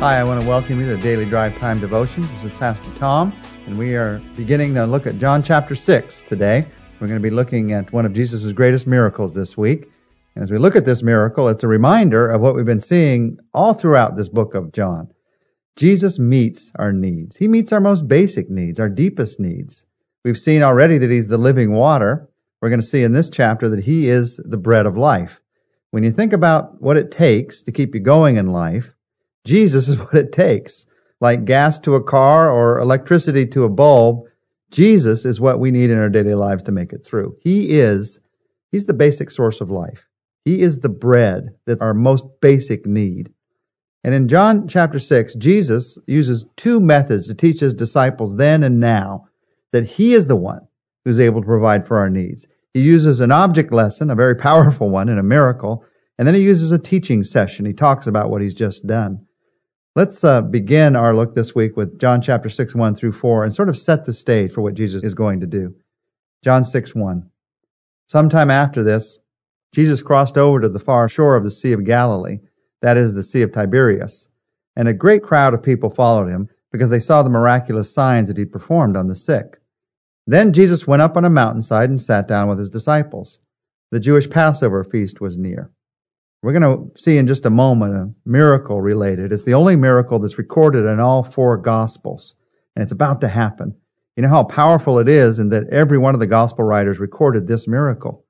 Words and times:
Hi, 0.00 0.18
I 0.18 0.24
want 0.24 0.42
to 0.42 0.46
welcome 0.46 0.78
you 0.78 0.94
to 0.94 1.00
Daily 1.00 1.24
Drive 1.24 1.56
Time 1.56 1.80
Devotions. 1.80 2.30
This 2.30 2.44
is 2.44 2.52
Pastor 2.58 2.90
Tom, 2.96 3.34
and 3.66 3.78
we 3.78 3.96
are 3.96 4.18
beginning 4.36 4.74
to 4.74 4.84
look 4.84 5.06
at 5.06 5.16
John 5.16 5.42
chapter 5.42 5.74
6 5.74 6.22
today. 6.24 6.66
We're 7.00 7.06
going 7.06 7.18
to 7.18 7.26
be 7.26 7.34
looking 7.34 7.72
at 7.72 7.90
one 7.94 8.04
of 8.04 8.12
Jesus' 8.12 8.52
greatest 8.52 8.86
miracles 8.86 9.32
this 9.32 9.56
week. 9.56 9.90
And 10.34 10.44
as 10.44 10.50
we 10.50 10.58
look 10.58 10.76
at 10.76 10.84
this 10.84 11.02
miracle, 11.02 11.48
it's 11.48 11.64
a 11.64 11.68
reminder 11.68 12.30
of 12.30 12.42
what 12.42 12.54
we've 12.54 12.66
been 12.66 12.78
seeing 12.78 13.38
all 13.54 13.72
throughout 13.72 14.16
this 14.16 14.28
book 14.28 14.54
of 14.54 14.70
John. 14.70 15.08
Jesus 15.76 16.18
meets 16.18 16.72
our 16.76 16.92
needs. 16.92 17.38
He 17.38 17.48
meets 17.48 17.72
our 17.72 17.80
most 17.80 18.06
basic 18.06 18.50
needs, 18.50 18.78
our 18.78 18.90
deepest 18.90 19.40
needs. 19.40 19.86
We've 20.26 20.36
seen 20.36 20.62
already 20.62 20.98
that 20.98 21.10
He's 21.10 21.28
the 21.28 21.38
living 21.38 21.72
water. 21.72 22.28
We're 22.60 22.68
going 22.68 22.82
to 22.82 22.86
see 22.86 23.02
in 23.02 23.12
this 23.12 23.30
chapter 23.30 23.70
that 23.70 23.84
He 23.84 24.10
is 24.10 24.38
the 24.44 24.58
bread 24.58 24.84
of 24.84 24.98
life. 24.98 25.40
When 25.90 26.04
you 26.04 26.12
think 26.12 26.34
about 26.34 26.82
what 26.82 26.98
it 26.98 27.10
takes 27.10 27.62
to 27.62 27.72
keep 27.72 27.94
you 27.94 28.00
going 28.02 28.36
in 28.36 28.48
life, 28.48 28.92
Jesus 29.46 29.88
is 29.88 29.96
what 29.98 30.14
it 30.14 30.32
takes. 30.32 30.86
Like 31.20 31.46
gas 31.46 31.78
to 31.80 31.94
a 31.94 32.02
car 32.02 32.50
or 32.50 32.78
electricity 32.78 33.46
to 33.46 33.64
a 33.64 33.70
bulb, 33.70 34.24
Jesus 34.70 35.24
is 35.24 35.40
what 35.40 35.60
we 35.60 35.70
need 35.70 35.90
in 35.90 35.98
our 35.98 36.10
daily 36.10 36.34
lives 36.34 36.62
to 36.64 36.72
make 36.72 36.92
it 36.92 37.06
through. 37.06 37.36
He 37.40 37.78
is, 37.78 38.20
He's 38.70 38.84
the 38.86 38.92
basic 38.92 39.30
source 39.30 39.60
of 39.60 39.70
life. 39.70 40.06
He 40.44 40.60
is 40.60 40.80
the 40.80 40.88
bread 40.88 41.54
that's 41.66 41.82
our 41.82 41.94
most 41.94 42.24
basic 42.40 42.84
need. 42.84 43.32
And 44.04 44.14
in 44.14 44.28
John 44.28 44.68
chapter 44.68 44.98
6, 44.98 45.34
Jesus 45.36 45.98
uses 46.06 46.46
two 46.56 46.78
methods 46.78 47.26
to 47.26 47.34
teach 47.34 47.60
his 47.60 47.74
disciples 47.74 48.36
then 48.36 48.62
and 48.62 48.78
now 48.78 49.28
that 49.72 49.84
he 49.84 50.12
is 50.12 50.26
the 50.26 50.36
one 50.36 50.60
who's 51.04 51.18
able 51.18 51.40
to 51.40 51.46
provide 51.46 51.86
for 51.86 51.98
our 51.98 52.10
needs. 52.10 52.46
He 52.74 52.82
uses 52.82 53.20
an 53.20 53.32
object 53.32 53.72
lesson, 53.72 54.10
a 54.10 54.14
very 54.14 54.36
powerful 54.48 54.90
one, 54.90 55.08
and 55.08 55.18
a 55.18 55.24
miracle, 55.24 55.84
and 56.18 56.28
then 56.28 56.34
he 56.34 56.42
uses 56.42 56.70
a 56.70 56.78
teaching 56.78 57.22
session. 57.22 57.66
He 57.66 57.72
talks 57.72 58.06
about 58.06 58.30
what 58.30 58.42
he's 58.42 58.54
just 58.54 58.86
done. 58.86 59.25
Let's 59.96 60.22
uh, 60.24 60.42
begin 60.42 60.94
our 60.94 61.14
look 61.14 61.34
this 61.34 61.54
week 61.54 61.74
with 61.74 61.98
John 61.98 62.20
chapter 62.20 62.50
6, 62.50 62.74
1 62.74 62.96
through 62.96 63.12
4, 63.12 63.44
and 63.44 63.54
sort 63.54 63.70
of 63.70 63.78
set 63.78 64.04
the 64.04 64.12
stage 64.12 64.52
for 64.52 64.60
what 64.60 64.74
Jesus 64.74 65.02
is 65.02 65.14
going 65.14 65.40
to 65.40 65.46
do. 65.46 65.74
John 66.44 66.64
6, 66.64 66.94
1. 66.94 67.30
Sometime 68.06 68.50
after 68.50 68.82
this, 68.82 69.20
Jesus 69.72 70.02
crossed 70.02 70.36
over 70.36 70.60
to 70.60 70.68
the 70.68 70.78
far 70.78 71.08
shore 71.08 71.34
of 71.34 71.44
the 71.44 71.50
Sea 71.50 71.72
of 71.72 71.86
Galilee, 71.86 72.40
that 72.82 72.98
is, 72.98 73.14
the 73.14 73.22
Sea 73.22 73.40
of 73.40 73.52
Tiberias, 73.52 74.28
and 74.76 74.86
a 74.86 74.92
great 74.92 75.22
crowd 75.22 75.54
of 75.54 75.62
people 75.62 75.88
followed 75.88 76.28
him 76.28 76.50
because 76.70 76.90
they 76.90 77.00
saw 77.00 77.22
the 77.22 77.30
miraculous 77.30 77.90
signs 77.90 78.28
that 78.28 78.36
he 78.36 78.44
performed 78.44 78.98
on 78.98 79.06
the 79.06 79.14
sick. 79.14 79.60
Then 80.26 80.52
Jesus 80.52 80.86
went 80.86 81.00
up 81.00 81.16
on 81.16 81.24
a 81.24 81.30
mountainside 81.30 81.88
and 81.88 82.02
sat 82.02 82.28
down 82.28 82.50
with 82.50 82.58
his 82.58 82.68
disciples. 82.68 83.40
The 83.90 84.00
Jewish 84.00 84.28
Passover 84.28 84.84
feast 84.84 85.22
was 85.22 85.38
near. 85.38 85.70
We're 86.42 86.52
going 86.52 86.62
to 86.62 87.00
see 87.00 87.18
in 87.18 87.26
just 87.26 87.46
a 87.46 87.50
moment 87.50 87.94
a 87.94 88.12
miracle 88.28 88.80
related. 88.80 89.32
It's 89.32 89.44
the 89.44 89.54
only 89.54 89.76
miracle 89.76 90.18
that's 90.18 90.38
recorded 90.38 90.84
in 90.84 91.00
all 91.00 91.22
four 91.22 91.56
Gospels, 91.56 92.36
and 92.74 92.82
it's 92.82 92.92
about 92.92 93.20
to 93.22 93.28
happen. 93.28 93.74
You 94.16 94.22
know 94.22 94.28
how 94.28 94.44
powerful 94.44 94.98
it 94.98 95.08
is, 95.08 95.38
and 95.38 95.52
that 95.52 95.68
every 95.70 95.98
one 95.98 96.14
of 96.14 96.20
the 96.20 96.26
Gospel 96.26 96.64
writers 96.64 96.98
recorded 96.98 97.46
this 97.46 97.66
miracle. 97.66 98.24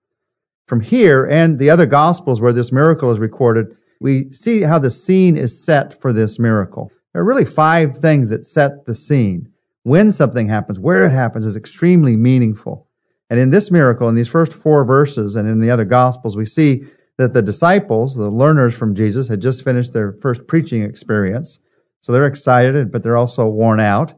From 0.66 0.80
here 0.80 1.24
and 1.24 1.58
the 1.58 1.70
other 1.70 1.86
Gospels 1.86 2.40
where 2.40 2.52
this 2.52 2.72
miracle 2.72 3.12
is 3.12 3.18
recorded, 3.18 3.66
we 4.00 4.32
see 4.32 4.62
how 4.62 4.78
the 4.78 4.90
scene 4.90 5.36
is 5.36 5.64
set 5.64 6.00
for 6.00 6.12
this 6.12 6.38
miracle. 6.38 6.90
There 7.12 7.22
are 7.22 7.26
really 7.26 7.44
five 7.44 7.96
things 7.96 8.28
that 8.28 8.44
set 8.44 8.84
the 8.84 8.94
scene. 8.94 9.52
When 9.84 10.10
something 10.10 10.48
happens, 10.48 10.80
where 10.80 11.04
it 11.04 11.12
happens 11.12 11.46
is 11.46 11.54
extremely 11.54 12.16
meaningful. 12.16 12.88
And 13.30 13.38
in 13.38 13.50
this 13.50 13.70
miracle, 13.70 14.08
in 14.08 14.16
these 14.16 14.28
first 14.28 14.52
four 14.52 14.84
verses 14.84 15.36
and 15.36 15.48
in 15.48 15.60
the 15.60 15.70
other 15.70 15.84
Gospels, 15.84 16.36
we 16.36 16.46
see 16.46 16.84
that 17.18 17.32
the 17.32 17.42
disciples, 17.42 18.14
the 18.14 18.30
learners 18.30 18.74
from 18.74 18.94
Jesus, 18.94 19.28
had 19.28 19.40
just 19.40 19.64
finished 19.64 19.92
their 19.92 20.12
first 20.20 20.46
preaching 20.46 20.82
experience. 20.82 21.60
So 22.00 22.12
they're 22.12 22.26
excited, 22.26 22.92
but 22.92 23.02
they're 23.02 23.16
also 23.16 23.46
worn 23.46 23.80
out. 23.80 24.14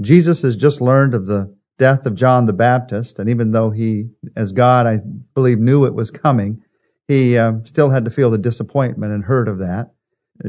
Jesus 0.00 0.42
has 0.42 0.56
just 0.56 0.80
learned 0.80 1.14
of 1.14 1.26
the 1.26 1.54
death 1.78 2.04
of 2.04 2.14
John 2.14 2.46
the 2.46 2.52
Baptist, 2.52 3.18
and 3.18 3.30
even 3.30 3.52
though 3.52 3.70
he, 3.70 4.08
as 4.36 4.52
God, 4.52 4.86
I 4.86 4.98
believe, 5.34 5.58
knew 5.58 5.84
it 5.84 5.94
was 5.94 6.10
coming, 6.10 6.62
he 7.08 7.38
uh, 7.38 7.54
still 7.64 7.90
had 7.90 8.04
to 8.04 8.10
feel 8.10 8.30
the 8.30 8.38
disappointment 8.38 9.12
and 9.12 9.24
hurt 9.24 9.48
of 9.48 9.58
that. 9.58 9.90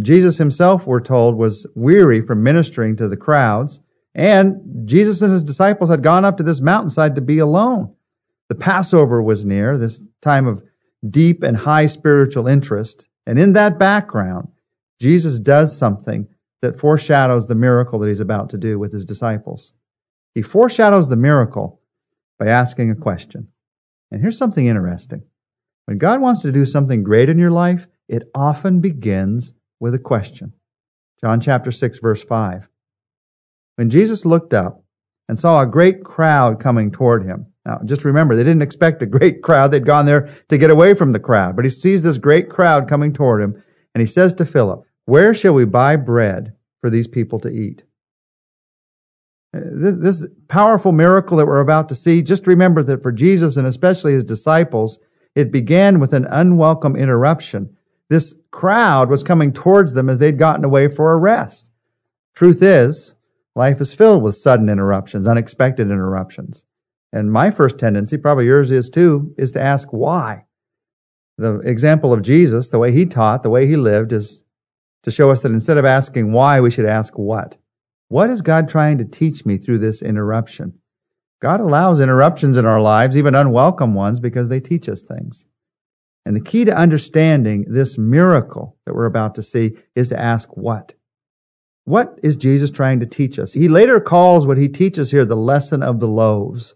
Jesus 0.01 0.37
himself, 0.37 0.85
we're 0.85 1.01
told, 1.01 1.37
was 1.37 1.65
weary 1.75 2.21
from 2.21 2.43
ministering 2.43 2.95
to 2.97 3.07
the 3.07 3.17
crowds, 3.17 3.79
and 4.13 4.59
Jesus 4.85 5.21
and 5.21 5.31
his 5.31 5.43
disciples 5.43 5.89
had 5.89 6.03
gone 6.03 6.25
up 6.25 6.37
to 6.37 6.43
this 6.43 6.61
mountainside 6.61 7.15
to 7.15 7.21
be 7.21 7.39
alone. 7.39 7.93
The 8.49 8.55
Passover 8.55 9.21
was 9.21 9.45
near, 9.45 9.77
this 9.77 10.03
time 10.21 10.47
of 10.47 10.63
deep 11.09 11.43
and 11.43 11.57
high 11.57 11.85
spiritual 11.85 12.47
interest. 12.47 13.07
And 13.25 13.39
in 13.39 13.53
that 13.53 13.79
background, 13.79 14.49
Jesus 14.99 15.39
does 15.39 15.75
something 15.75 16.27
that 16.61 16.79
foreshadows 16.79 17.47
the 17.47 17.55
miracle 17.55 17.99
that 17.99 18.09
he's 18.09 18.19
about 18.19 18.49
to 18.51 18.57
do 18.57 18.77
with 18.77 18.93
his 18.93 19.05
disciples. 19.05 19.73
He 20.35 20.41
foreshadows 20.41 21.09
the 21.09 21.15
miracle 21.15 21.81
by 22.37 22.47
asking 22.47 22.91
a 22.91 22.95
question. 22.95 23.47
And 24.11 24.21
here's 24.21 24.37
something 24.37 24.67
interesting. 24.67 25.23
When 25.85 25.97
God 25.97 26.21
wants 26.21 26.41
to 26.41 26.51
do 26.51 26.65
something 26.65 27.03
great 27.03 27.29
in 27.29 27.39
your 27.39 27.51
life, 27.51 27.87
it 28.07 28.29
often 28.35 28.79
begins 28.79 29.53
with 29.79 29.93
a 29.93 29.99
question. 29.99 30.53
John 31.19 31.39
chapter 31.39 31.71
6 31.71 31.99
verse 31.99 32.23
5. 32.23 32.67
When 33.75 33.89
Jesus 33.89 34.25
looked 34.25 34.53
up 34.53 34.83
and 35.27 35.37
saw 35.39 35.61
a 35.61 35.65
great 35.65 36.03
crowd 36.03 36.59
coming 36.59 36.91
toward 36.91 37.25
him, 37.25 37.47
now, 37.65 37.79
just 37.85 38.03
remember, 38.03 38.35
they 38.35 38.43
didn't 38.43 38.63
expect 38.63 39.03
a 39.03 39.05
great 39.05 39.43
crowd. 39.43 39.71
They'd 39.71 39.85
gone 39.85 40.05
there 40.05 40.29
to 40.49 40.57
get 40.57 40.71
away 40.71 40.93
from 40.93 41.11
the 41.11 41.19
crowd. 41.19 41.55
But 41.55 41.65
he 41.65 41.71
sees 41.71 42.03
this 42.03 42.17
great 42.17 42.49
crowd 42.49 42.89
coming 42.89 43.13
toward 43.13 43.41
him, 43.41 43.63
and 43.93 44.01
he 44.01 44.07
says 44.07 44.33
to 44.35 44.45
Philip, 44.45 44.83
Where 45.05 45.33
shall 45.33 45.53
we 45.53 45.65
buy 45.65 45.95
bread 45.95 46.53
for 46.79 46.89
these 46.89 47.07
people 47.07 47.39
to 47.41 47.49
eat? 47.49 47.83
Uh, 49.55 49.59
this, 49.73 49.95
this 49.97 50.27
powerful 50.47 50.91
miracle 50.91 51.37
that 51.37 51.45
we're 51.45 51.59
about 51.59 51.89
to 51.89 51.95
see, 51.95 52.23
just 52.23 52.47
remember 52.47 52.81
that 52.83 53.03
for 53.03 53.11
Jesus 53.11 53.57
and 53.57 53.67
especially 53.67 54.13
his 54.13 54.23
disciples, 54.23 54.97
it 55.35 55.51
began 55.51 55.99
with 55.99 56.13
an 56.13 56.25
unwelcome 56.29 56.95
interruption. 56.95 57.77
This 58.09 58.35
crowd 58.49 59.09
was 59.09 59.23
coming 59.23 59.53
towards 59.53 59.93
them 59.93 60.09
as 60.09 60.19
they'd 60.19 60.39
gotten 60.39 60.65
away 60.65 60.87
for 60.87 61.11
a 61.11 61.17
rest. 61.17 61.69
Truth 62.33 62.63
is, 62.63 63.13
life 63.55 63.79
is 63.81 63.93
filled 63.93 64.23
with 64.23 64.35
sudden 64.35 64.67
interruptions, 64.67 65.27
unexpected 65.27 65.91
interruptions. 65.91 66.65
And 67.13 67.31
my 67.31 67.51
first 67.51 67.77
tendency, 67.77 68.17
probably 68.17 68.45
yours 68.45 68.71
is 68.71 68.89
too, 68.89 69.33
is 69.37 69.51
to 69.51 69.61
ask 69.61 69.89
why. 69.91 70.45
The 71.37 71.59
example 71.59 72.13
of 72.13 72.21
Jesus, 72.21 72.69
the 72.69 72.79
way 72.79 72.91
he 72.91 73.05
taught, 73.05 73.43
the 73.43 73.49
way 73.49 73.67
he 73.67 73.75
lived, 73.75 74.13
is 74.13 74.43
to 75.03 75.11
show 75.11 75.29
us 75.29 75.41
that 75.41 75.51
instead 75.51 75.77
of 75.77 75.85
asking 75.85 76.31
why, 76.31 76.61
we 76.61 76.71
should 76.71 76.85
ask 76.85 77.17
what. 77.17 77.57
What 78.07 78.29
is 78.29 78.41
God 78.41 78.69
trying 78.69 78.97
to 78.99 79.05
teach 79.05 79.45
me 79.45 79.57
through 79.57 79.79
this 79.79 80.01
interruption? 80.01 80.73
God 81.41 81.59
allows 81.59 81.99
interruptions 81.99 82.57
in 82.57 82.65
our 82.65 82.79
lives, 82.79 83.17
even 83.17 83.33
unwelcome 83.33 83.95
ones, 83.95 84.19
because 84.19 84.49
they 84.49 84.59
teach 84.59 84.87
us 84.87 85.01
things. 85.01 85.45
And 86.25 86.35
the 86.35 86.41
key 86.41 86.65
to 86.65 86.77
understanding 86.77 87.65
this 87.67 87.97
miracle 87.97 88.77
that 88.85 88.93
we're 88.93 89.05
about 89.05 89.33
to 89.35 89.43
see 89.43 89.71
is 89.95 90.09
to 90.09 90.19
ask 90.19 90.49
what. 90.55 90.93
What 91.85 92.19
is 92.21 92.35
Jesus 92.35 92.69
trying 92.69 92.99
to 92.99 93.07
teach 93.07 93.39
us? 93.39 93.53
He 93.53 93.67
later 93.67 93.99
calls 93.99 94.45
what 94.45 94.59
he 94.59 94.69
teaches 94.69 95.09
here 95.09 95.25
the 95.25 95.35
lesson 95.35 95.81
of 95.81 95.99
the 95.99 96.07
loaves 96.07 96.75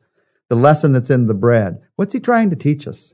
the 0.50 0.56
lesson 0.56 0.94
that's 0.94 1.09
in 1.09 1.28
the 1.28 1.33
bread. 1.33 1.81
What's 1.95 2.13
he 2.13 2.19
trying 2.19 2.50
to 2.51 2.56
teach 2.56 2.88
us? 2.88 3.13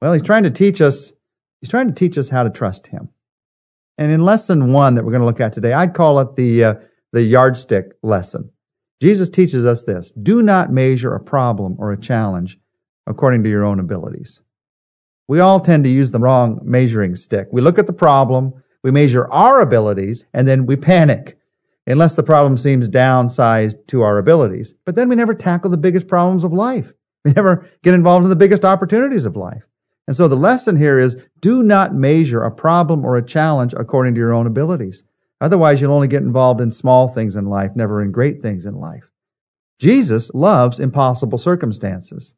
Well, 0.00 0.12
he's 0.12 0.22
trying 0.22 0.44
to 0.44 0.50
teach 0.50 0.80
us, 0.80 1.12
he's 1.60 1.70
trying 1.70 1.88
to 1.88 1.94
teach 1.94 2.18
us 2.18 2.28
how 2.28 2.42
to 2.42 2.50
trust 2.50 2.88
him. 2.88 3.08
And 3.98 4.10
in 4.10 4.24
lesson 4.24 4.72
one 4.72 4.94
that 4.94 5.04
we're 5.04 5.12
going 5.12 5.20
to 5.20 5.26
look 5.26 5.40
at 5.40 5.52
today, 5.52 5.72
I'd 5.72 5.94
call 5.94 6.18
it 6.20 6.36
the, 6.36 6.64
uh, 6.64 6.74
the 7.12 7.22
yardstick 7.22 7.92
lesson. 8.02 8.50
Jesus 9.00 9.28
teaches 9.28 9.66
us 9.66 9.82
this. 9.82 10.12
Do 10.12 10.42
not 10.42 10.72
measure 10.72 11.14
a 11.14 11.20
problem 11.20 11.76
or 11.78 11.92
a 11.92 12.00
challenge 12.00 12.58
according 13.06 13.42
to 13.44 13.50
your 13.50 13.64
own 13.64 13.80
abilities. 13.80 14.40
We 15.28 15.40
all 15.40 15.60
tend 15.60 15.84
to 15.84 15.90
use 15.90 16.10
the 16.10 16.20
wrong 16.20 16.60
measuring 16.62 17.14
stick. 17.14 17.48
We 17.52 17.60
look 17.60 17.78
at 17.78 17.86
the 17.86 17.92
problem, 17.92 18.54
we 18.82 18.90
measure 18.90 19.28
our 19.32 19.60
abilities, 19.60 20.26
and 20.34 20.46
then 20.46 20.66
we 20.66 20.76
panic 20.76 21.38
unless 21.86 22.14
the 22.14 22.22
problem 22.22 22.56
seems 22.56 22.88
downsized 22.88 23.86
to 23.88 24.02
our 24.02 24.18
abilities. 24.18 24.74
But 24.84 24.94
then 24.94 25.08
we 25.08 25.16
never 25.16 25.34
tackle 25.34 25.70
the 25.70 25.76
biggest 25.76 26.06
problems 26.06 26.44
of 26.44 26.52
life. 26.52 26.92
We 27.24 27.32
never 27.32 27.68
get 27.82 27.94
involved 27.94 28.24
in 28.24 28.30
the 28.30 28.36
biggest 28.36 28.64
opportunities 28.64 29.24
of 29.24 29.36
life. 29.36 29.62
And 30.08 30.16
so 30.16 30.26
the 30.26 30.34
lesson 30.34 30.76
here 30.76 30.98
is 30.98 31.16
do 31.40 31.62
not 31.62 31.94
measure 31.94 32.42
a 32.42 32.50
problem 32.50 33.04
or 33.04 33.16
a 33.16 33.24
challenge 33.24 33.74
according 33.76 34.14
to 34.14 34.18
your 34.18 34.32
own 34.32 34.46
abilities. 34.46 35.04
Otherwise, 35.40 35.80
you'll 35.80 35.92
only 35.92 36.08
get 36.08 36.22
involved 36.22 36.60
in 36.60 36.70
small 36.70 37.08
things 37.08 37.36
in 37.36 37.46
life, 37.46 37.72
never 37.74 38.00
in 38.00 38.12
great 38.12 38.40
things 38.40 38.64
in 38.64 38.74
life. 38.74 39.10
Jesus 39.78 40.30
loves 40.34 40.78
impossible 40.78 41.38
circumstances. 41.38 42.34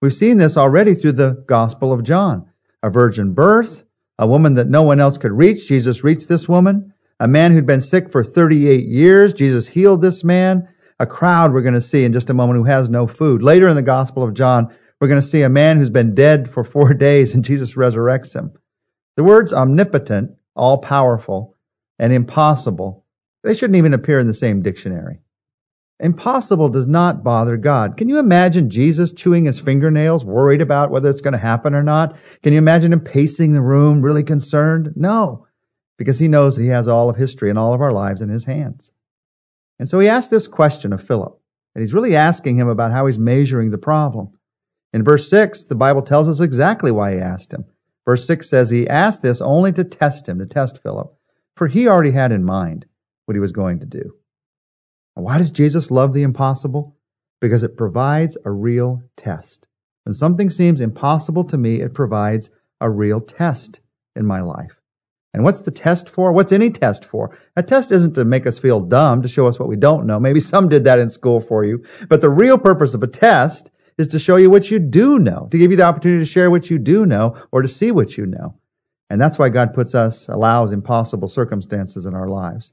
We've 0.00 0.14
seen 0.14 0.38
this 0.38 0.56
already 0.56 0.94
through 0.94 1.12
the 1.12 1.44
Gospel 1.46 1.92
of 1.92 2.04
John. 2.04 2.48
A 2.82 2.90
virgin 2.90 3.32
birth, 3.32 3.84
a 4.18 4.26
woman 4.28 4.54
that 4.54 4.68
no 4.68 4.82
one 4.82 5.00
else 5.00 5.18
could 5.18 5.32
reach. 5.32 5.66
Jesus 5.66 6.04
reached 6.04 6.28
this 6.28 6.48
woman 6.48 6.93
a 7.20 7.28
man 7.28 7.52
who'd 7.52 7.66
been 7.66 7.80
sick 7.80 8.10
for 8.10 8.24
38 8.24 8.86
years. 8.86 9.32
Jesus 9.32 9.68
healed 9.68 10.02
this 10.02 10.24
man. 10.24 10.68
A 10.98 11.06
crowd 11.06 11.52
we're 11.52 11.62
going 11.62 11.74
to 11.74 11.80
see 11.80 12.04
in 12.04 12.12
just 12.12 12.30
a 12.30 12.34
moment 12.34 12.58
who 12.58 12.64
has 12.64 12.88
no 12.88 13.06
food. 13.06 13.42
Later 13.42 13.68
in 13.68 13.76
the 13.76 13.82
Gospel 13.82 14.22
of 14.22 14.34
John, 14.34 14.72
we're 15.00 15.08
going 15.08 15.20
to 15.20 15.26
see 15.26 15.42
a 15.42 15.48
man 15.48 15.76
who's 15.76 15.90
been 15.90 16.14
dead 16.14 16.50
for 16.50 16.64
four 16.64 16.94
days 16.94 17.34
and 17.34 17.44
Jesus 17.44 17.74
resurrects 17.74 18.34
him. 18.34 18.52
The 19.16 19.24
words 19.24 19.52
omnipotent, 19.52 20.32
all 20.56 20.78
powerful, 20.78 21.56
and 21.98 22.12
impossible, 22.12 23.04
they 23.42 23.54
shouldn't 23.54 23.76
even 23.76 23.94
appear 23.94 24.18
in 24.18 24.26
the 24.26 24.34
same 24.34 24.62
dictionary. 24.62 25.20
Impossible 26.00 26.68
does 26.68 26.86
not 26.86 27.22
bother 27.22 27.56
God. 27.56 27.96
Can 27.96 28.08
you 28.08 28.18
imagine 28.18 28.68
Jesus 28.68 29.12
chewing 29.12 29.44
his 29.44 29.60
fingernails, 29.60 30.24
worried 30.24 30.60
about 30.60 30.90
whether 30.90 31.08
it's 31.08 31.20
going 31.20 31.32
to 31.32 31.38
happen 31.38 31.74
or 31.74 31.84
not? 31.84 32.16
Can 32.42 32.52
you 32.52 32.58
imagine 32.58 32.92
him 32.92 33.00
pacing 33.00 33.52
the 33.52 33.62
room, 33.62 34.02
really 34.02 34.24
concerned? 34.24 34.92
No, 34.96 35.46
because 35.98 36.18
he 36.18 36.28
knows 36.28 36.56
that 36.56 36.62
he 36.62 36.68
has 36.68 36.88
all 36.88 37.08
of 37.10 37.16
history 37.16 37.50
and 37.50 37.58
all 37.58 37.74
of 37.74 37.80
our 37.80 37.92
lives 37.92 38.20
in 38.20 38.28
his 38.28 38.44
hands. 38.44 38.90
And 39.78 39.88
so 39.88 39.98
he 39.98 40.08
asked 40.08 40.30
this 40.30 40.46
question 40.46 40.92
of 40.92 41.02
Philip, 41.02 41.38
and 41.74 41.82
he's 41.82 41.94
really 41.94 42.16
asking 42.16 42.56
him 42.56 42.68
about 42.68 42.92
how 42.92 43.06
he's 43.06 43.18
measuring 43.18 43.70
the 43.70 43.78
problem. 43.78 44.30
In 44.92 45.02
verse 45.02 45.28
6, 45.28 45.64
the 45.64 45.74
Bible 45.74 46.02
tells 46.02 46.28
us 46.28 46.40
exactly 46.40 46.90
why 46.90 47.12
he 47.12 47.18
asked 47.18 47.52
him. 47.52 47.64
Verse 48.04 48.26
6 48.26 48.48
says 48.48 48.70
he 48.70 48.88
asked 48.88 49.22
this 49.22 49.40
only 49.40 49.72
to 49.72 49.84
test 49.84 50.28
him, 50.28 50.38
to 50.38 50.46
test 50.46 50.82
Philip, 50.82 51.12
for 51.56 51.66
he 51.66 51.88
already 51.88 52.12
had 52.12 52.32
in 52.32 52.44
mind 52.44 52.86
what 53.26 53.34
he 53.34 53.40
was 53.40 53.52
going 53.52 53.80
to 53.80 53.86
do. 53.86 54.14
Why 55.14 55.38
does 55.38 55.50
Jesus 55.50 55.90
love 55.90 56.12
the 56.12 56.22
impossible? 56.22 56.96
Because 57.40 57.62
it 57.62 57.76
provides 57.76 58.36
a 58.44 58.50
real 58.50 59.02
test. 59.16 59.66
When 60.04 60.14
something 60.14 60.50
seems 60.50 60.80
impossible 60.80 61.44
to 61.44 61.56
me, 61.56 61.80
it 61.80 61.94
provides 61.94 62.50
a 62.80 62.90
real 62.90 63.20
test 63.20 63.80
in 64.14 64.26
my 64.26 64.40
life. 64.40 64.80
And 65.34 65.42
what's 65.42 65.60
the 65.60 65.72
test 65.72 66.08
for? 66.08 66.32
What's 66.32 66.52
any 66.52 66.70
test 66.70 67.04
for? 67.04 67.36
A 67.56 67.62
test 67.62 67.90
isn't 67.90 68.14
to 68.14 68.24
make 68.24 68.46
us 68.46 68.58
feel 68.58 68.80
dumb, 68.80 69.20
to 69.20 69.28
show 69.28 69.46
us 69.46 69.58
what 69.58 69.68
we 69.68 69.76
don't 69.76 70.06
know. 70.06 70.20
Maybe 70.20 70.38
some 70.38 70.68
did 70.68 70.84
that 70.84 71.00
in 71.00 71.08
school 71.08 71.40
for 71.40 71.64
you. 71.64 71.84
But 72.08 72.20
the 72.20 72.30
real 72.30 72.56
purpose 72.56 72.94
of 72.94 73.02
a 73.02 73.08
test 73.08 73.72
is 73.98 74.06
to 74.08 74.18
show 74.20 74.36
you 74.36 74.48
what 74.48 74.70
you 74.70 74.78
do 74.78 75.18
know, 75.18 75.48
to 75.50 75.58
give 75.58 75.72
you 75.72 75.76
the 75.76 75.82
opportunity 75.82 76.20
to 76.24 76.30
share 76.30 76.50
what 76.52 76.70
you 76.70 76.78
do 76.78 77.04
know 77.04 77.36
or 77.50 77.62
to 77.62 77.68
see 77.68 77.90
what 77.90 78.16
you 78.16 78.26
know. 78.26 78.54
And 79.10 79.20
that's 79.20 79.38
why 79.38 79.48
God 79.48 79.74
puts 79.74 79.94
us, 79.94 80.28
allows 80.28 80.72
impossible 80.72 81.28
circumstances 81.28 82.06
in 82.06 82.14
our 82.14 82.28
lives. 82.28 82.72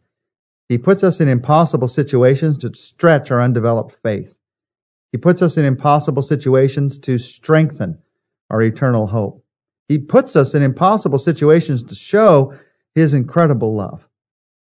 He 0.69 0.78
puts 0.78 1.04
us 1.04 1.19
in 1.19 1.28
impossible 1.28 1.88
situations 1.88 2.58
to 2.60 2.74
stretch 2.74 3.31
our 3.31 3.42
undeveloped 3.42 3.98
faith. 4.02 4.36
He 5.12 5.18
puts 5.18 5.42
us 5.42 5.58
in 5.58 5.66
impossible 5.66 6.22
situations 6.22 6.98
to 7.00 7.18
strengthen 7.18 7.98
our 8.50 8.62
eternal 8.62 9.08
hope. 9.08 9.44
He 9.91 9.97
puts 9.97 10.38
us 10.38 10.53
in 10.53 10.63
impossible 10.63 11.19
situations 11.19 11.83
to 11.83 11.95
show 11.95 12.53
his 12.95 13.13
incredible 13.13 13.75
love. 13.75 14.07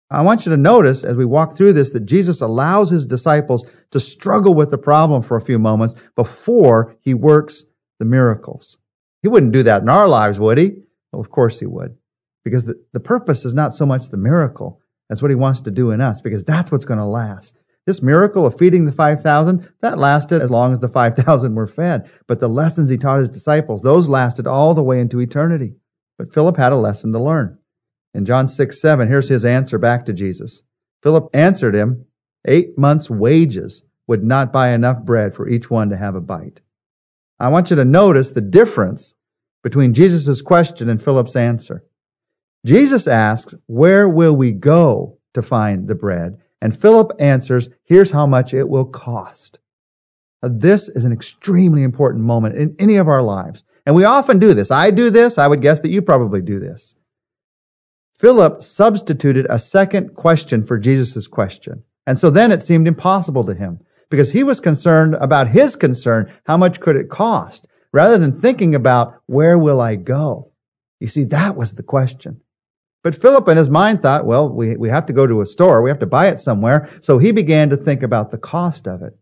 I 0.09 0.23
want 0.23 0.45
you 0.45 0.49
to 0.49 0.57
notice 0.57 1.05
as 1.05 1.13
we 1.13 1.23
walk 1.23 1.55
through 1.55 1.71
this 1.71 1.93
that 1.93 2.05
Jesus 2.05 2.41
allows 2.41 2.89
his 2.89 3.05
disciples 3.05 3.63
to 3.91 4.01
struggle 4.01 4.53
with 4.53 4.71
the 4.71 4.77
problem 4.77 5.21
for 5.21 5.37
a 5.37 5.41
few 5.41 5.57
moments 5.57 5.95
before 6.17 6.97
he 6.99 7.13
works 7.13 7.63
the 7.97 8.03
miracles. 8.03 8.77
He 9.21 9.29
wouldn't 9.29 9.53
do 9.53 9.63
that 9.63 9.83
in 9.83 9.87
our 9.87 10.09
lives, 10.09 10.37
would 10.37 10.57
he? 10.57 10.71
Well, 11.13 11.21
of 11.21 11.29
course 11.29 11.61
he 11.61 11.65
would. 11.65 11.95
Because 12.43 12.65
the, 12.65 12.75
the 12.91 12.99
purpose 12.99 13.45
is 13.45 13.53
not 13.53 13.73
so 13.73 13.85
much 13.85 14.09
the 14.09 14.17
miracle. 14.17 14.81
That's 15.07 15.21
what 15.21 15.31
he 15.31 15.35
wants 15.35 15.61
to 15.61 15.71
do 15.71 15.91
in 15.91 16.01
us 16.01 16.19
because 16.19 16.43
that's 16.43 16.73
what's 16.73 16.83
going 16.83 16.99
to 16.99 17.05
last. 17.05 17.57
This 17.87 18.01
miracle 18.01 18.45
of 18.45 18.57
feeding 18.57 18.85
the 18.85 18.91
5,000, 18.91 19.67
that 19.81 19.97
lasted 19.97 20.41
as 20.41 20.51
long 20.51 20.71
as 20.71 20.79
the 20.79 20.87
5,000 20.87 21.55
were 21.55 21.67
fed. 21.67 22.09
But 22.27 22.39
the 22.39 22.47
lessons 22.47 22.89
he 22.89 22.97
taught 22.97 23.19
his 23.19 23.29
disciples, 23.29 23.81
those 23.81 24.07
lasted 24.07 24.45
all 24.47 24.73
the 24.73 24.83
way 24.83 24.99
into 24.99 25.19
eternity. 25.19 25.75
But 26.17 26.33
Philip 26.33 26.57
had 26.57 26.71
a 26.71 26.77
lesson 26.77 27.11
to 27.13 27.19
learn. 27.19 27.57
In 28.13 28.25
John 28.25 28.47
6, 28.47 28.79
7, 28.79 29.07
here's 29.07 29.29
his 29.29 29.45
answer 29.45 29.77
back 29.77 30.05
to 30.05 30.13
Jesus. 30.13 30.63
Philip 31.01 31.29
answered 31.33 31.73
him, 31.73 32.05
eight 32.45 32.77
months' 32.77 33.09
wages 33.09 33.83
would 34.07 34.23
not 34.23 34.53
buy 34.53 34.69
enough 34.69 35.03
bread 35.03 35.33
for 35.33 35.47
each 35.47 35.69
one 35.69 35.89
to 35.89 35.97
have 35.97 36.15
a 36.15 36.21
bite. 36.21 36.61
I 37.39 37.47
want 37.49 37.69
you 37.69 37.75
to 37.77 37.85
notice 37.85 38.31
the 38.31 38.41
difference 38.41 39.13
between 39.63 39.93
Jesus' 39.93 40.41
question 40.41 40.89
and 40.89 41.01
Philip's 41.01 41.35
answer. 41.35 41.83
Jesus 42.65 43.07
asks, 43.07 43.55
Where 43.67 44.07
will 44.07 44.35
we 44.35 44.51
go 44.51 45.17
to 45.33 45.41
find 45.41 45.87
the 45.87 45.95
bread? 45.95 46.40
And 46.61 46.77
Philip 46.77 47.11
answers, 47.19 47.69
Here's 47.83 48.11
how 48.11 48.27
much 48.27 48.53
it 48.53 48.69
will 48.69 48.85
cost. 48.85 49.59
Now, 50.41 50.49
this 50.51 50.89
is 50.89 51.05
an 51.05 51.11
extremely 51.11 51.83
important 51.83 52.23
moment 52.23 52.55
in 52.55 52.75
any 52.79 52.95
of 52.97 53.07
our 53.07 53.21
lives. 53.21 53.63
And 53.85 53.95
we 53.95 54.03
often 54.03 54.39
do 54.39 54.53
this. 54.53 54.71
I 54.71 54.91
do 54.91 55.09
this. 55.09 55.37
I 55.37 55.47
would 55.47 55.61
guess 55.61 55.81
that 55.81 55.89
you 55.89 56.01
probably 56.01 56.41
do 56.41 56.59
this. 56.59 56.95
Philip 58.19 58.61
substituted 58.61 59.47
a 59.49 59.57
second 59.57 60.13
question 60.13 60.63
for 60.63 60.77
Jesus' 60.77 61.27
question. 61.27 61.83
And 62.05 62.17
so 62.17 62.29
then 62.29 62.51
it 62.51 62.61
seemed 62.61 62.87
impossible 62.87 63.43
to 63.45 63.55
him 63.55 63.79
because 64.09 64.31
he 64.31 64.43
was 64.43 64.59
concerned 64.59 65.15
about 65.15 65.47
his 65.47 65.75
concern. 65.75 66.31
How 66.45 66.57
much 66.57 66.79
could 66.79 66.95
it 66.95 67.09
cost? 67.09 67.65
Rather 67.91 68.17
than 68.17 68.39
thinking 68.39 68.75
about 68.75 69.15
where 69.25 69.57
will 69.57 69.81
I 69.81 69.95
go? 69.95 70.51
You 70.99 71.07
see, 71.07 71.23
that 71.25 71.55
was 71.55 71.73
the 71.73 71.83
question. 71.83 72.41
But 73.03 73.15
Philip 73.15 73.47
in 73.47 73.57
his 73.57 73.69
mind 73.69 74.01
thought, 74.01 74.25
well, 74.25 74.47
we, 74.47 74.77
we 74.77 74.89
have 74.89 75.05
to 75.07 75.13
go 75.13 75.25
to 75.25 75.41
a 75.41 75.45
store. 75.45 75.81
We 75.81 75.89
have 75.89 75.99
to 75.99 76.05
buy 76.05 76.27
it 76.27 76.39
somewhere. 76.39 76.89
So 77.01 77.17
he 77.17 77.31
began 77.31 77.69
to 77.69 77.77
think 77.77 78.03
about 78.03 78.29
the 78.29 78.37
cost 78.37 78.87
of 78.87 79.01
it. 79.01 79.17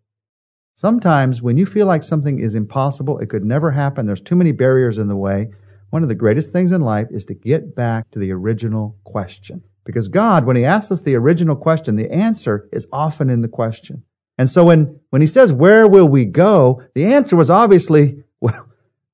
Sometimes 0.75 1.41
when 1.41 1.57
you 1.57 1.65
feel 1.65 1.87
like 1.87 2.03
something 2.03 2.39
is 2.39 2.55
impossible, 2.55 3.19
it 3.19 3.29
could 3.29 3.43
never 3.43 3.71
happen, 3.71 4.05
there's 4.05 4.21
too 4.21 4.35
many 4.35 4.53
barriers 4.53 4.97
in 4.97 5.07
the 5.07 5.15
way, 5.15 5.49
one 5.89 6.03
of 6.03 6.09
the 6.09 6.15
greatest 6.15 6.53
things 6.53 6.71
in 6.71 6.81
life 6.81 7.07
is 7.09 7.25
to 7.25 7.33
get 7.33 7.75
back 7.75 8.09
to 8.11 8.19
the 8.19 8.31
original 8.31 8.95
question. 9.03 9.63
Because 9.85 10.07
God, 10.07 10.45
when 10.45 10.55
He 10.55 10.63
asks 10.63 10.91
us 10.91 11.01
the 11.01 11.15
original 11.15 11.55
question, 11.55 11.95
the 11.95 12.11
answer 12.11 12.69
is 12.71 12.87
often 12.93 13.29
in 13.29 13.41
the 13.41 13.47
question. 13.47 14.03
And 14.37 14.49
so 14.49 14.65
when, 14.65 14.99
when 15.09 15.21
He 15.21 15.27
says, 15.27 15.51
where 15.51 15.87
will 15.87 16.07
we 16.07 16.25
go? 16.25 16.81
The 16.95 17.05
answer 17.05 17.35
was 17.35 17.49
obviously, 17.49 18.23
well, 18.39 18.69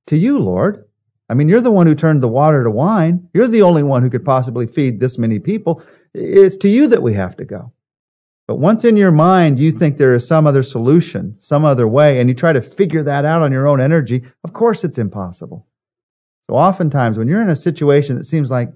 to 0.08 0.18
you, 0.18 0.38
Lord. 0.38 0.85
I 1.30 1.33
mean, 1.33 1.50
you're 1.50 1.62
the 1.62 1.72
one 1.72 1.88
who 1.88 1.95
turned 1.95 2.22
the 2.22 2.27
water 2.27 2.63
to 2.63 2.69
wine. 2.69 3.30
You're 3.33 3.48
the 3.48 3.63
only 3.63 3.83
one 3.83 4.04
who 4.04 4.10
could 4.10 4.25
possibly 4.25 4.68
feed 4.68 5.00
this 5.00 5.18
many 5.18 5.39
people. 5.39 5.81
It's 6.13 6.57
to 6.57 6.69
you 6.69 6.88
that 6.88 7.01
we 7.01 7.13
have 7.13 7.36
to 7.38 7.45
go. 7.45 7.74
But 8.48 8.60
once 8.60 8.86
in 8.86 8.95
your 8.95 9.12
mind 9.12 9.60
you 9.60 9.72
think 9.72 9.98
there 9.98 10.13
is 10.13 10.27
some 10.27 10.45
other 10.45 10.62
solution, 10.62 11.38
some 11.39 11.66
other 11.66 11.88
way, 11.88 12.19
and 12.19 12.30
you 12.30 12.36
try 12.36 12.54
to 12.54 12.62
figure 12.62 13.01
that 13.04 13.25
out 13.25 13.42
on 13.42 13.51
your 13.51 13.68
own 13.68 13.81
energy, 13.81 14.24
of 14.44 14.54
course 14.54 14.83
it's 14.83 15.00
impossible. 15.00 15.66
So 16.48 16.56
oftentimes 16.56 17.18
when 17.18 17.28
you're 17.28 17.42
in 17.42 17.50
a 17.50 17.56
situation 17.56 18.18
that 18.18 18.25
seems 18.25 18.51
like 18.51 18.69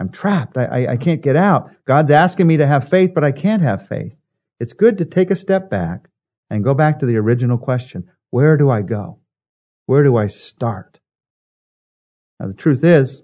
I'm 0.00 0.08
trapped, 0.08 0.58
I, 0.58 0.64
I, 0.64 0.92
I 0.92 0.96
can't 0.96 1.22
get 1.22 1.36
out, 1.36 1.70
God's 1.84 2.10
asking 2.10 2.48
me 2.48 2.56
to 2.56 2.66
have 2.66 2.88
faith, 2.88 3.12
but 3.14 3.22
I 3.22 3.30
can't 3.30 3.62
have 3.62 3.86
faith. 3.86 4.16
It's 4.58 4.72
good 4.72 4.98
to 4.98 5.04
take 5.04 5.30
a 5.30 5.36
step 5.36 5.70
back 5.70 6.08
and 6.50 6.64
go 6.64 6.74
back 6.74 6.98
to 6.98 7.06
the 7.06 7.16
original 7.16 7.58
question. 7.58 8.10
Where 8.30 8.56
do 8.56 8.70
I 8.70 8.82
go? 8.82 9.20
Where 9.86 10.02
do 10.02 10.16
I 10.16 10.26
start? 10.26 10.98
Now, 12.42 12.48
the 12.48 12.54
truth 12.54 12.82
is, 12.82 13.22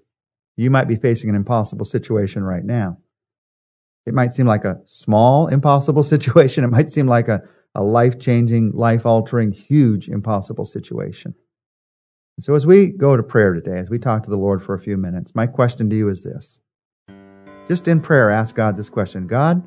you 0.57 0.71
might 0.71 0.87
be 0.87 0.95
facing 0.95 1.29
an 1.29 1.35
impossible 1.35 1.85
situation 1.85 2.45
right 2.45 2.65
now. 2.65 2.99
It 4.07 4.15
might 4.15 4.33
seem 4.33 4.47
like 4.47 4.65
a 4.65 4.81
small, 4.87 5.49
impossible 5.49 6.03
situation. 6.15 6.63
It 6.63 6.69
might 6.69 6.89
seem 6.89 7.09
like 7.09 7.27
a, 7.27 7.43
a 7.75 7.83
life 7.83 8.21
changing, 8.21 8.73
life 8.73 9.05
altering, 9.05 9.51
huge, 9.51 10.09
impossible 10.09 10.65
situation. 10.65 11.35
And 12.37 12.45
so, 12.45 12.55
as 12.55 12.65
we 12.65 12.91
go 12.91 13.17
to 13.17 13.23
prayer 13.25 13.55
today, 13.55 13.79
as 13.81 13.91
we 13.91 13.99
talk 13.99 14.23
to 14.23 14.31
the 14.31 14.39
Lord 14.39 14.63
for 14.63 14.75
a 14.75 14.79
few 14.79 14.97
minutes, 14.97 15.35
my 15.35 15.49
question 15.49 15.91
to 15.91 15.97
you 15.97 16.09
is 16.09 16.23
this. 16.23 16.61
Just 17.67 17.89
in 17.89 18.01
prayer, 18.01 18.31
ask 18.31 18.55
God 18.55 18.77
this 18.77 18.89
question 18.89 19.27
God, 19.27 19.61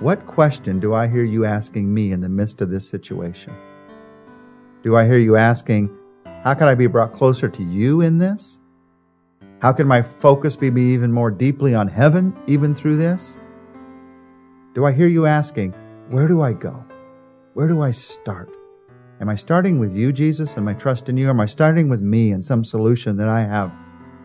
what 0.00 0.24
question 0.24 0.80
do 0.80 0.94
I 0.94 1.08
hear 1.08 1.24
you 1.24 1.44
asking 1.44 1.92
me 1.92 2.12
in 2.12 2.22
the 2.22 2.28
midst 2.30 2.62
of 2.62 2.70
this 2.70 2.88
situation? 2.88 3.54
Do 4.82 4.96
I 4.96 5.04
hear 5.04 5.18
you 5.18 5.36
asking, 5.36 5.94
how 6.42 6.54
can 6.54 6.68
I 6.68 6.74
be 6.74 6.86
brought 6.86 7.12
closer 7.12 7.50
to 7.50 7.62
you 7.62 8.00
in 8.00 8.16
this? 8.16 8.60
How 9.60 9.72
can 9.72 9.88
my 9.88 10.02
focus 10.02 10.54
be 10.54 10.68
even 10.68 11.12
more 11.12 11.30
deeply 11.32 11.74
on 11.74 11.88
heaven, 11.88 12.36
even 12.46 12.74
through 12.74 12.96
this? 12.96 13.38
Do 14.74 14.86
I 14.86 14.92
hear 14.92 15.08
you 15.08 15.26
asking, 15.26 15.72
Where 16.10 16.28
do 16.28 16.42
I 16.42 16.52
go? 16.52 16.84
Where 17.54 17.66
do 17.66 17.82
I 17.82 17.90
start? 17.90 18.54
Am 19.20 19.28
I 19.28 19.34
starting 19.34 19.80
with 19.80 19.92
you, 19.92 20.12
Jesus, 20.12 20.54
and 20.54 20.64
my 20.64 20.74
trust 20.74 21.08
in 21.08 21.16
you? 21.16 21.28
Am 21.28 21.40
I 21.40 21.46
starting 21.46 21.88
with 21.88 22.00
me 22.00 22.30
and 22.30 22.44
some 22.44 22.64
solution 22.64 23.16
that 23.16 23.26
I 23.26 23.40
have 23.40 23.72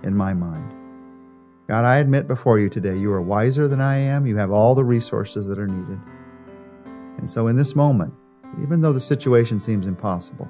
in 0.03 0.15
my 0.15 0.35
mind? 0.35 0.71
God, 1.67 1.83
I 1.83 1.97
admit 1.97 2.27
before 2.27 2.59
you 2.59 2.69
today, 2.69 2.95
you 2.95 3.11
are 3.11 3.21
wiser 3.21 3.67
than 3.67 3.81
I 3.81 3.97
am. 3.97 4.27
You 4.27 4.37
have 4.37 4.51
all 4.51 4.75
the 4.75 4.83
resources 4.83 5.47
that 5.47 5.57
are 5.57 5.65
needed. 5.65 5.99
And 7.17 7.31
so 7.31 7.47
in 7.47 7.55
this 7.55 7.75
moment, 7.75 8.13
even 8.61 8.81
though 8.81 8.93
the 8.93 8.99
situation 8.99 9.59
seems 9.59 9.87
impossible, 9.87 10.47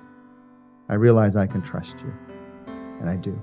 I 0.90 0.96
realize 0.96 1.38
I 1.38 1.48
can 1.48 1.62
trust 1.62 2.02
you. 2.02 2.14
And 3.00 3.10
I 3.10 3.16
do. 3.16 3.42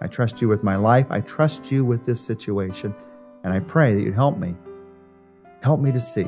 I 0.00 0.06
trust 0.06 0.40
you 0.40 0.48
with 0.48 0.62
my 0.62 0.76
life. 0.76 1.06
I 1.10 1.20
trust 1.20 1.70
you 1.70 1.84
with 1.84 2.06
this 2.06 2.20
situation. 2.20 2.94
And 3.44 3.52
I 3.52 3.60
pray 3.60 3.94
that 3.94 4.02
you'd 4.02 4.14
help 4.14 4.38
me. 4.38 4.54
Help 5.62 5.80
me 5.80 5.92
to 5.92 6.00
see 6.00 6.26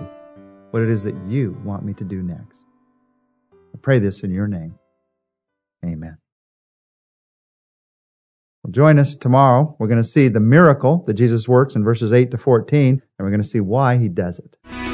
what 0.71 0.83
it 0.83 0.91
is 0.91 1.03
that 1.05 1.17
you 1.27 1.59
want 1.65 1.85
me 1.85 1.95
to 1.95 2.05
do 2.05 2.23
next. 2.23 2.65
I 3.53 3.79
pray 3.81 3.99
this 3.99 4.23
in 4.23 4.31
your 4.31 4.47
name. 4.47 4.75
Amen. 5.85 6.19
Well, 8.63 8.71
join 8.71 8.99
us 8.99 9.17
tomorrow. 9.17 9.75
We're 9.79 9.89
going 9.89 10.03
to 10.03 10.09
see 10.09 10.29
the 10.29 10.41
miracle 10.41 11.03
that 11.07 11.15
Jesus 11.15 11.49
works 11.49 11.75
in 11.75 11.83
verses 11.83 12.13
8 12.13 12.31
to 12.31 12.39
14, 12.39 12.91
and 12.91 13.03
we're 13.19 13.31
going 13.31 13.43
to 13.43 13.49
see 13.49 13.61
why 13.61 13.97
he 13.97 14.09
does 14.09 14.39
it. 14.39 14.92